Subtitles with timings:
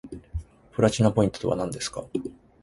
[0.71, 2.03] プラチナポイントとはなんですか